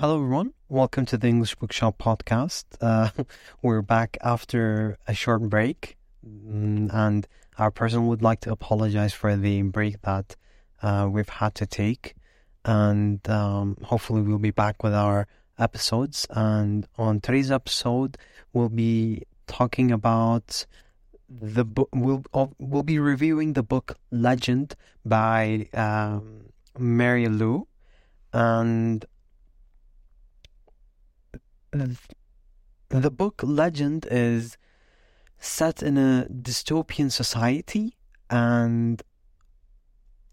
[0.00, 0.52] Hello, everyone.
[0.68, 2.66] Welcome to the English Bookshop podcast.
[2.80, 3.10] Uh,
[3.62, 7.26] we're back after a short break, mm, and
[7.58, 10.36] our person would like to apologize for the break that
[10.82, 12.14] uh, we've had to take.
[12.64, 15.26] And um, hopefully, we'll be back with our
[15.58, 16.28] episodes.
[16.30, 18.16] And on today's episode,
[18.52, 20.64] we'll be talking about
[21.28, 21.88] the book.
[21.92, 22.22] We'll
[22.60, 27.66] we'll be reviewing the book Legend by um, Marie Lu,
[28.32, 29.04] and
[31.72, 34.56] the book Legend is
[35.38, 37.96] set in a dystopian society
[38.30, 39.02] and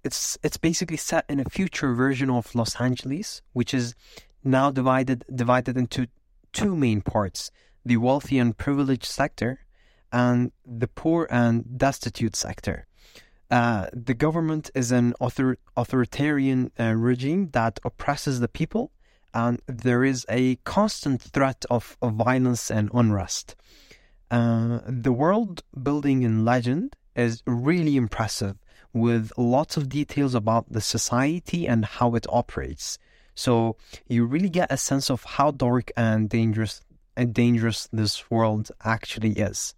[0.04, 3.96] it's it's basically set in a future version of Los Angeles, which is
[4.44, 6.08] now divided divided into
[6.54, 7.52] two main parts:
[7.84, 9.66] the wealthy and privileged sector,
[10.12, 12.86] and the poor and destitute sector.
[13.50, 18.92] Uh, the government is an author- authoritarian uh, regime that oppresses the people
[19.36, 23.56] and there is a constant threat of, of violence and unrest.
[24.32, 28.56] Uh, the world building in Legend is really impressive
[28.94, 32.98] with lots of details about the society and how it operates.
[33.36, 33.76] So
[34.08, 36.82] you really get a sense of how dark and dangerous
[37.18, 39.76] and dangerous this world actually is.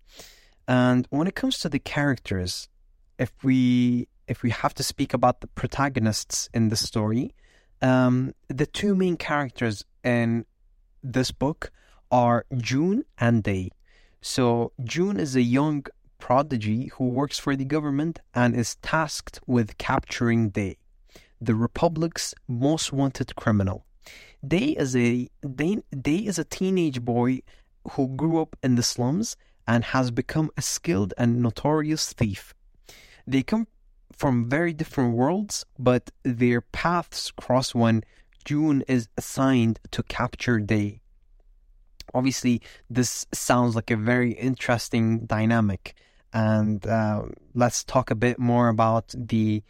[0.68, 2.70] And when it comes to the characters,
[3.18, 7.34] if we if we have to speak about the protagonists in the story,
[7.82, 10.46] um, the two main characters in
[11.04, 11.72] this book
[12.12, 13.72] are June and Day.
[14.22, 15.86] So, June is a young
[16.20, 20.78] prodigy who works for the government and is tasked with capturing Day,
[21.40, 23.86] the Republic's most wanted criminal.
[24.46, 27.42] Day is a Day, Day is a teenage boy
[27.92, 32.54] who grew up in the slums and has become a skilled and notorious thief.
[33.26, 33.68] They come
[34.18, 38.04] from very different worlds, but their paths cross when
[38.44, 41.02] June is assigned to capture Day.
[42.14, 45.94] Obviously, this sounds like a very interesting dynamic,
[46.34, 47.24] and uh,
[47.54, 49.64] let's talk a bit more about the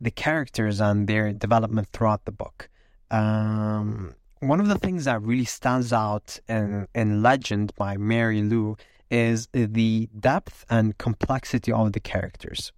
[0.00, 2.68] the characters and their development throughout the book.
[3.10, 8.76] Um, one of the things that really stands out in, in Legend by Marie Lu
[9.10, 12.72] is the depth and complexity of the characters.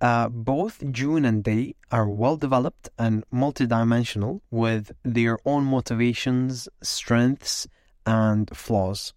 [0.00, 7.66] Uh, both June and Day are well developed and multidimensional with their own motivations, strengths,
[8.04, 9.14] and flaws.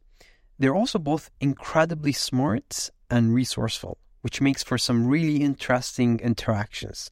[0.58, 7.12] They're also both incredibly smart and resourceful, which makes for some really interesting interactions.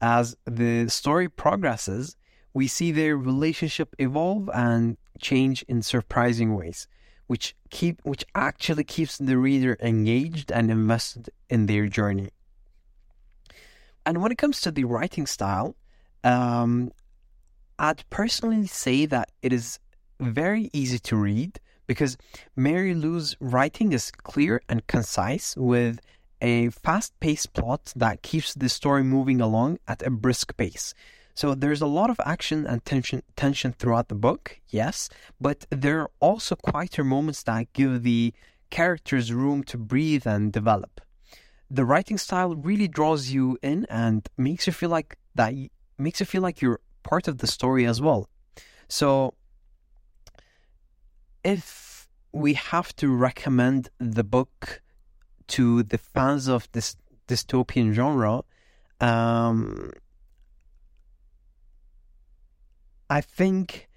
[0.00, 2.16] As the story progresses,
[2.54, 6.86] we see their relationship evolve and change in surprising ways,
[7.26, 12.30] which keep which actually keeps the reader engaged and invested in their journey.
[14.04, 15.76] And when it comes to the writing style,
[16.24, 16.92] um,
[17.78, 19.78] I'd personally say that it is
[20.20, 22.16] very easy to read because
[22.56, 26.00] Marie Lu's writing is clear and concise with
[26.40, 30.94] a fast paced plot that keeps the story moving along at a brisk pace.
[31.34, 35.08] So there's a lot of action and tension tension throughout the book, yes,
[35.40, 38.34] but there are also quieter moments that give the
[38.70, 41.00] characters room to breathe and develop
[41.72, 45.54] the writing style really draws you in and makes you feel like that
[45.96, 48.28] makes you feel like you're part of the story as well.
[48.88, 49.32] So
[51.42, 54.82] if we have to recommend the book
[55.48, 56.94] to the fans of this
[57.26, 58.42] dystopian genre,
[59.00, 59.92] um,
[63.08, 63.88] I think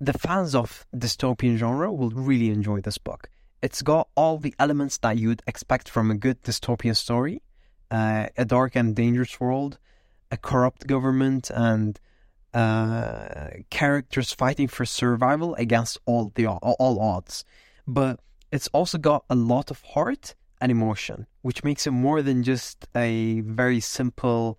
[0.00, 3.28] the fans of dystopian genre will really enjoy this book.
[3.64, 7.40] It's got all the elements that you'd expect from a good dystopian story
[7.90, 9.78] uh, a dark and dangerous world,
[10.30, 11.98] a corrupt government, and
[12.52, 17.44] uh, characters fighting for survival against all the all odds.
[17.86, 18.20] But
[18.52, 22.86] it's also got a lot of heart and emotion, which makes it more than just
[22.94, 24.58] a very simple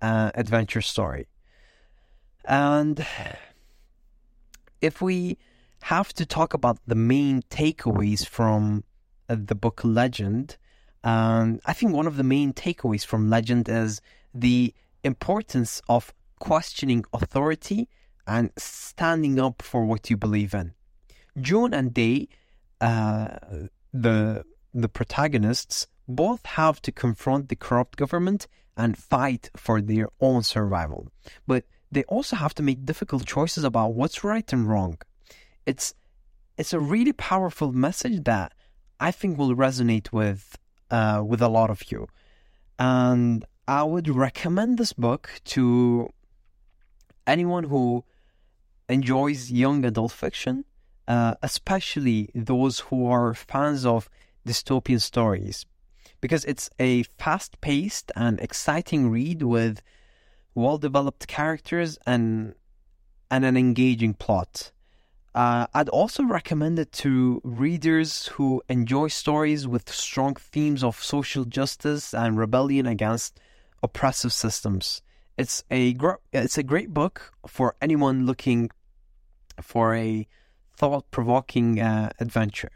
[0.00, 1.26] uh, adventure story.
[2.44, 3.04] And
[4.80, 5.36] if we
[5.86, 8.82] have to talk about the main takeaways from
[9.28, 10.56] uh, the book Legend.
[11.04, 14.00] Um, I think one of the main takeaways from Legend is
[14.34, 14.74] the
[15.04, 17.88] importance of questioning authority
[18.26, 20.74] and standing up for what you believe in.
[21.40, 22.28] June and Day,
[22.80, 23.28] uh,
[23.92, 24.44] the
[24.74, 31.12] the protagonists, both have to confront the corrupt government and fight for their own survival.
[31.46, 31.62] But
[31.92, 34.98] they also have to make difficult choices about what's right and wrong
[35.66, 35.94] it's
[36.56, 38.52] it's a really powerful message that
[38.98, 40.56] I think will resonate with
[40.90, 42.08] uh, with a lot of you,
[42.78, 46.10] and I would recommend this book to
[47.26, 48.04] anyone who
[48.88, 50.64] enjoys young adult fiction,
[51.08, 54.08] uh, especially those who are fans of
[54.46, 55.66] dystopian stories,
[56.20, 59.82] because it's a fast paced and exciting read with
[60.54, 62.54] well developed characters and
[63.30, 64.70] and an engaging plot.
[65.36, 71.44] Uh, I'd also recommend it to readers who enjoy stories with strong themes of social
[71.44, 73.38] justice and rebellion against
[73.82, 75.02] oppressive systems.
[75.36, 78.70] It's a gr- it's a great book for anyone looking
[79.60, 80.26] for a
[80.74, 82.72] thought-provoking uh, adventure.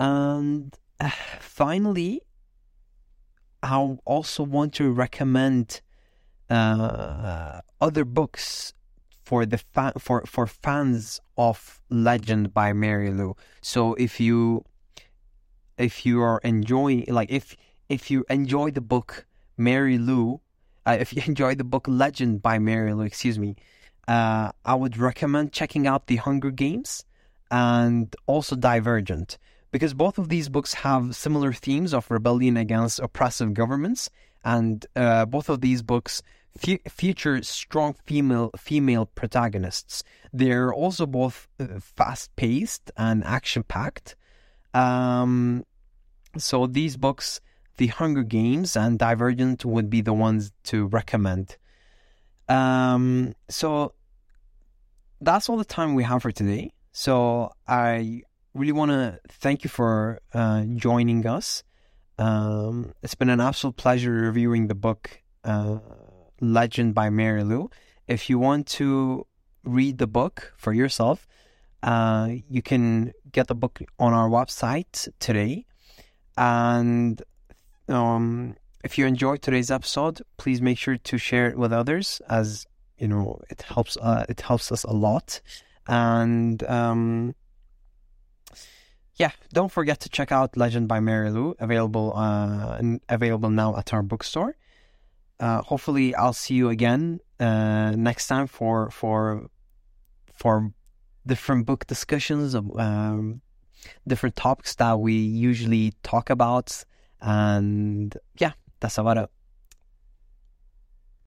[0.00, 2.22] And uh, finally,
[3.62, 5.80] I also want to recommend
[6.50, 8.72] uh, other books
[9.26, 13.34] for the fa- for for fans of Legend by Marie Lu.
[13.60, 14.64] So if you
[15.76, 17.56] if you are enjoying like if
[17.88, 19.26] if you enjoy the book
[19.56, 20.40] Marie Lu,
[20.86, 23.56] uh, if you enjoy the book Legend by Marie Lu, excuse me,
[24.06, 27.04] uh, I would recommend checking out The Hunger Games
[27.50, 29.38] and also Divergent
[29.72, 34.08] because both of these books have similar themes of rebellion against oppressive governments,
[34.44, 36.22] and uh, both of these books
[36.56, 40.02] feature strong female female protagonists.
[40.32, 44.16] They're also both uh, fast paced and action packed.
[44.74, 45.64] Um,
[46.36, 47.40] so these books,
[47.76, 51.56] The Hunger Games and Divergent, would be the ones to recommend.
[52.48, 53.94] Um, so
[55.20, 56.72] that's all the time we have for today.
[56.92, 58.22] So I
[58.54, 61.62] really want to thank you for uh, joining us.
[62.18, 65.22] Um, it's been an absolute pleasure reviewing the book.
[65.44, 65.78] Uh,
[66.40, 67.70] Legend by Marie Lu.
[68.06, 69.26] If you want to
[69.64, 71.26] read the book for yourself,
[71.82, 75.66] uh, you can get the book on our website today.
[76.36, 77.22] And
[77.88, 82.66] um, if you enjoyed today's episode, please make sure to share it with others, as
[82.98, 83.96] you know it helps.
[83.96, 85.40] Uh, it helps us a lot.
[85.88, 87.34] And um,
[89.16, 93.92] yeah, don't forget to check out Legend by Marie Lu, available uh, available now at
[93.92, 94.56] our bookstore
[95.40, 99.46] uh, hopefully I'll see you again uh, next time for for
[100.32, 100.72] for
[101.26, 103.40] different book discussions um,
[104.06, 106.84] different topics that we usually talk about.
[107.20, 109.30] And yeah that's about it